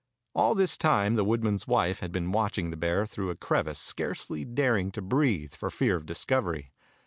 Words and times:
All 0.33 0.55
this 0.55 0.77
time 0.79 1.13
the 1.13 1.23
woodman's 1.23 1.67
wife 1.67 1.99
had 1.99 2.11
been 2.11 2.31
watching 2.31 2.71
the 2.71 2.75
bear 2.75 3.05
through 3.05 3.29
a 3.29 3.35
crevice, 3.35 3.77
scarcely 3.77 4.43
daring 4.43 4.89
to 4.93 4.99
breathe 5.03 5.53
for 5.53 5.69
fear 5.69 5.95
of 5.95 6.07
discovery. 6.07 6.71